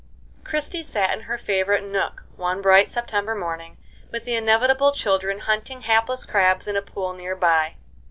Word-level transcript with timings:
Christie 0.43 0.81
sat 0.83 1.13
in 1.13 1.25
her 1.25 1.37
favorite 1.37 1.83
nook 1.83 2.23
one 2.35 2.59
bright 2.59 2.89
September 2.89 3.35
morning, 3.35 3.77
with 4.09 4.25
the 4.25 4.33
inevitable 4.33 4.91
children 4.93 5.37
hunting 5.41 5.81
hapless 5.81 6.25
crabs 6.25 6.67
in 6.67 6.75
a 6.75 6.81
pool 6.81 7.13
near 7.13 7.35
by. 7.35 7.75